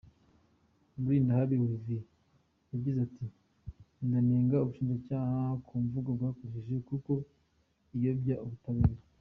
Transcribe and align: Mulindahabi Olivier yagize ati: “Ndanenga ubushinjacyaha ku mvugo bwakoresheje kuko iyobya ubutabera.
Mulindahabi 1.01 1.55
Olivier 1.65 2.05
yagize 2.71 2.97
ati: 3.07 3.25
“Ndanenga 4.07 4.55
ubushinjacyaha 4.63 5.41
ku 5.65 5.73
mvugo 5.83 6.09
bwakoresheje 6.17 6.75
kuko 6.89 7.11
iyobya 7.95 8.37
ubutabera. 8.45 9.01